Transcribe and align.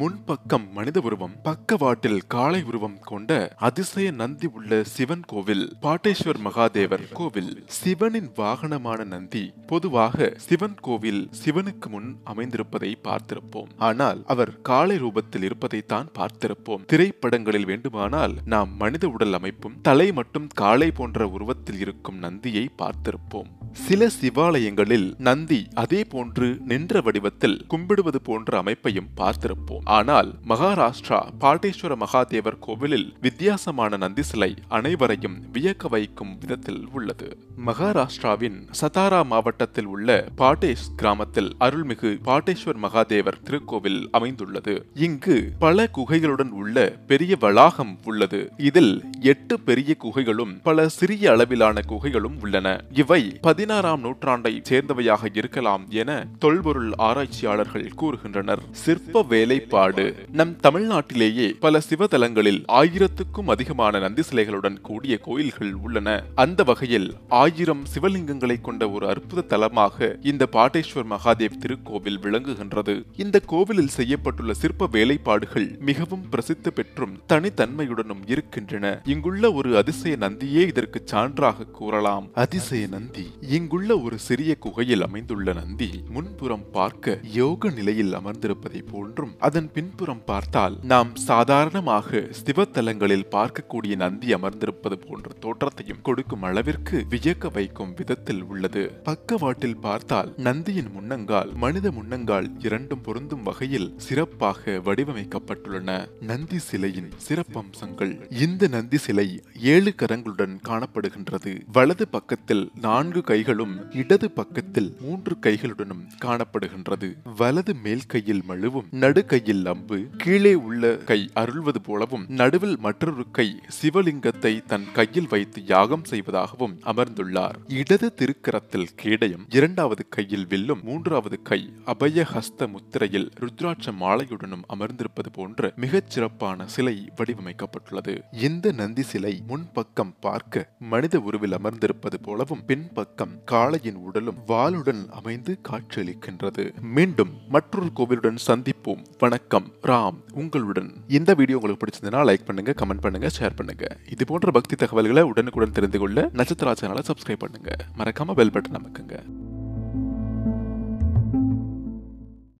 முன்பக்கம் 0.00 0.72
மனித 0.72 1.00
உருவம் 1.00 1.34
பக்கவாட்டில் 1.42 2.20
காளை 2.26 2.62
உருவம் 2.62 2.98
கொண்ட 3.00 3.30
அதிசய 3.56 4.10
நந்தி 4.10 4.48
உள்ள 4.52 4.82
சிவன் 4.82 5.24
கோவில் 5.26 5.76
பாட்டேஸ்வர் 5.82 6.40
மகாதேவர் 6.44 7.04
கோவில் 7.12 7.64
சிவனின் 7.66 8.30
வாகனமான 8.36 9.04
நந்தி. 9.04 9.52
பொதுவாக 9.66 10.32
சிவன் 10.36 10.78
கோவில் 10.80 11.30
சிவனுக்கு 11.44 11.88
முன் 11.88 12.16
அமைந்திருப்பதை 12.24 12.92
பார்த்திருப்போம். 13.02 13.70
ஆனால் 13.76 14.22
அவர் 14.26 14.60
காளை 14.60 14.96
ரூபத்தில் 14.96 15.42
இருப்பதைத்தான் 15.42 16.08
பார்த்திருப்போம். 16.18 16.84
திரைப்படங்களில் 16.86 17.64
வேண்டுமானால் 17.64 18.36
நாம் 18.44 18.76
மனித 18.76 19.08
உடல் 19.08 19.32
அமைப்பும் 19.32 19.80
தலை 19.82 20.12
மட்டும் 20.12 20.46
காளை 20.46 20.90
போன்ற 20.90 21.28
உருவத்தில் 21.28 21.78
இருக்கும் 21.78 22.18
நந்தியை 22.18 22.70
பார்த்திருப்போம். 22.78 23.50
சில 23.72 24.06
சிவாலயங்களில் 24.20 25.14
நந்தி 25.18 25.66
அதே 25.74 26.04
போன்று 26.04 26.58
நின்ற 26.64 27.00
வடிவத்தில் 27.00 27.66
கும்பிடுவது 27.68 28.20
போன்ற 28.22 28.58
அமைப்பையும் 28.58 29.08
பார்த்திருப்போம். 29.16 29.80
ஆனால் 29.84 30.34
மகாராஷ்டிரா 30.48 31.20
பாட்டேஸ்வர 31.40 31.96
மகாதேவர் 32.00 32.58
கோவிலில் 32.58 33.14
வித்தியாசமான 33.20 33.96
நந்தி 33.96 34.22
சிலை 34.22 34.54
அனைவரையும் 34.68 35.42
வியக்க 35.52 35.88
வைக்கும் 35.88 36.38
விதத்தில் 36.38 36.88
உள்ளது. 36.92 37.38
மகாராஷ்டிராவின் 37.66 38.68
சதாரா 38.80 39.24
மாவட்டத்தில் 39.24 39.86
உள்ள 39.86 40.28
பாட்டேஷ் 40.38 40.88
கிராமத்தில் 40.96 41.56
அருள்மிகு 41.60 42.18
பாட்டேஸ்வர் 42.24 42.80
மகாதேவர் 42.82 43.40
திருக்கோவில் 43.44 44.08
அமைந்துள்ளது. 44.10 44.86
இங்கு 44.94 45.52
பல 45.58 45.88
குகைகளுடன் 45.94 46.48
உள்ள 46.48 46.96
பெரிய 47.06 47.36
வளாகம் 47.40 47.96
உள்ளது. 48.04 48.52
இதில் 48.56 49.04
எட்டு 49.20 49.60
பெரிய 49.60 49.96
குகைகளும் 50.02 50.60
பல 50.62 50.88
சிறிய 50.88 51.30
அளவிலான 51.30 51.80
குகைகளும் 51.88 52.40
உள்ளன. 52.40 52.84
இவை 52.94 53.38
பதினாறாம் 53.60 54.04
நூற்றாண்டை 54.04 54.62
சேர்ந்தவையாக 54.68 55.28
இருக்கலாம் 55.32 55.86
என 55.88 56.26
தொல்பொருள் 56.38 56.92
ஆராய்ச்சியாளர்கள் 56.96 57.92
கூறுகின்றனர். 58.00 58.58
சிற்ப 58.70 59.22
வேலைப்பாடு. 59.22 60.14
நம் 60.32 60.56
தமிழ்நாட்டிலேயே 60.62 61.56
பல 61.60 61.80
சிவதலங்களில் 61.88 62.64
ஆயிரத்துக்கும் 62.72 63.46
அதிகமான 63.46 63.98
நந்தி 63.98 64.22
சிலைகளுடன் 64.30 64.80
கூடிய 64.80 65.18
கோயில்கள் 65.18 65.72
உள்ளன. 65.72 66.24
அந்த 66.34 66.62
வகையில் 66.62 67.14
ஆயிரம் 67.28 67.82
சிவலிங்கங்களை 67.94 68.60
கொண்ட 68.60 68.90
ஒரு 68.90 69.08
அற்புத 69.08 69.56
தலமாக 69.56 70.26
இந்த 70.26 70.48
பாட்டேஸ்வர் 70.52 71.10
மகாதேவ் 71.10 71.58
திருக்கோவில் 71.58 72.20
விளங்குகின்றது. 72.22 73.04
இந்த 73.16 73.38
கோவிலில் 73.38 73.90
செய்யப்பட்டுள்ள 73.96 74.50
சிற்ப 74.50 74.88
வேலைப்பாடுகள் 74.92 75.78
மிகவும் 75.78 76.28
பிரசித்தி 76.28 76.70
பெற்றும் 76.70 77.18
தனித்தன்மையுடனும் 77.28 78.22
இருக்கின்றன. 78.26 79.00
இங்குள்ள 79.04 79.52
ஒரு 79.52 79.76
அதிசய 79.76 80.16
நந்தியே 80.16 80.66
இதற்கு 80.66 81.04
சான்றாக 81.10 81.70
கூறலாம். 81.70 82.28
அதிசய 82.34 82.86
நந்தி. 82.86 83.30
இங்குள்ள 83.56 83.92
ஒரு 84.02 84.16
சிறிய 84.18 84.52
குகையில் 84.58 85.04
அமைந்துள்ள 85.04 85.52
நந்தி 85.52 85.88
முன்புறம் 86.08 86.64
பார்க்க 86.72 87.14
யோக 87.36 87.70
நிலையில் 87.70 88.12
அமர்ந்திருப்பதை 88.18 88.80
போன்றும் 88.90 89.32
அதன் 89.38 89.68
பின்புறம் 89.72 90.20
பார்த்தால் 90.24 90.76
நாம் 90.82 91.10
சாதாரணமாக 91.16 92.20
சிவத்தலங்களில் 92.40 93.26
பார்க்கக்கூடிய 93.30 93.94
நந்தி 93.96 94.28
அமர்ந்திருப்பது 94.34 94.98
போன்ற 95.06 95.30
தோற்றத்தையும் 95.40 96.02
கொடுக்கும் 96.02 96.42
அளவிற்கு 96.42 96.98
வியக்க 97.14 97.50
வைக்கும் 97.56 97.94
விதத்தில் 97.94 98.42
உள்ளது. 98.42 98.84
பக்கவாட்டில் 99.02 99.78
பார்த்தால் 99.86 100.30
நந்தியின் 100.48 100.92
முன்னங்கால் 100.96 101.50
மனித 101.54 101.92
முன்னங்கால் 101.98 102.48
இரண்டும் 102.58 103.02
பொருந்தும் 103.02 103.42
வகையில் 103.42 103.90
சிறப்பாக 103.96 104.78
வடிவமைக்கப்பட்டுள்ளன. 104.84 105.98
நந்தி 106.20 106.58
சிலையின் 106.58 107.10
சிறப்பம்சங்கள் 107.28 108.14
இந்த 108.46 108.68
நந்தி 108.68 108.98
சிலை 108.98 109.28
ஏழு 109.74 109.94
கரங்களுடன் 110.02 110.56
காணப்படுகின்றது. 110.68 111.54
வலது 111.72 112.08
பக்கத்தில் 112.08 112.64
நான்கு 112.88 113.20
கை 113.22 113.38
கைகளும் 113.40 113.74
இடது 113.92 114.30
பக்கத்தில் 114.30 114.88
மூன்று 115.00 115.34
கைகளுடனும் 115.42 116.02
காணப்படுகின்றது. 116.24 117.08
வலது 117.36 117.74
மேல் 117.74 118.04
கையில் 118.06 118.42
மழுவும் 118.48 118.88
நடுக்கையில் 118.90 119.66
அம்பு 119.66 119.98
கீழே 120.16 120.54
உள்ள 120.54 120.90
கை 121.10 121.30
அருள்வது 121.34 121.80
போலவும் 121.80 122.24
நடுவில் 122.28 122.76
மற்றொரு 122.78 123.24
கை 123.30 123.46
சிவலிங்கத்தை 123.78 124.52
தன் 124.66 124.86
கையில் 124.92 125.28
வைத்து 125.28 125.64
யாகம் 125.66 126.04
செய்வதாகவும் 126.04 126.74
அமர்ந்துள்ளார். 126.84 127.56
இடது 127.68 128.10
திருக்கரத்தில் 128.14 128.88
கேடயம் 128.96 129.46
இரண்டாவது 129.50 130.04
கையில் 130.08 130.46
வில்லும் 130.46 130.82
மூன்றாவது 130.82 131.42
கை 131.42 131.60
அபய 131.84 132.26
ஹஸ்த 132.34 132.68
முத்திரையில் 132.68 133.28
ருத்ராட்ச 133.40 133.94
மாலையுடனும் 134.00 134.66
அமர்ந்திருப்பது 134.76 135.32
போன்ற 135.32 135.72
மிகச் 135.76 136.10
சிறப்பான 136.10 136.66
சிலை 136.66 136.96
வடிவமைக்கப்பட்டுள்ளது. 137.16 138.16
இந்த 138.32 138.72
நந்தி 138.72 139.02
சிலை 139.02 139.42
முன்பக்கம் 139.48 140.14
பார்க்க 140.20 140.68
மனித 140.78 141.20
உருவில் 141.20 141.58
அமர்ந்திருப்பது 141.58 142.18
போலவும் 142.22 142.64
பின்பக்கம் 142.66 143.28
காளையின் 143.44 143.94
உடலும் 143.94 144.36
வாளுடன் 144.48 145.08
அமைந்து 145.08 145.58
காட்சியளிக்கின்றது. 145.68 146.80
மீண்டும் 146.80 147.30
மற்றொரு 147.48 147.92
கோவிலுடன் 147.92 148.36
சந்திப்போம். 148.46 149.04
வணக்கம். 149.18 149.72
ராம் 149.82 150.18
உங்களுடன். 150.32 150.94
இந்த 151.08 151.34
வீடியோ 151.34 151.58
உங்களுக்கு 151.58 151.86
பிடிச்சிருந்தனா 151.86 152.20
லைக் 152.30 152.44
பண்ணுங்க 152.44 152.74
கமெண்ட் 152.80 153.00
பண்ணுங்க 153.00 153.30
ஷேர் 153.40 153.56
பண்ணுங்க. 153.56 153.96
இது 154.10 154.24
போன்ற 154.24 154.50
பக்தி 154.50 154.76
தகவல்களை 154.76 155.22
உடனுக்குடன் 155.22 155.72
தெரிந்து 155.72 155.98
கொள்ள 155.98 156.30
நட்சத்திரா 156.34 156.74
சேனலை 156.80 157.02
சப்ஸ்கிரைப் 157.10 157.38
பண்ணுங்க. 157.38 157.76
மறக்காம 157.98 158.34
பெல் 158.34 158.50
பட்டன் 158.50 158.78
அமைக்குங்க. 158.80 159.22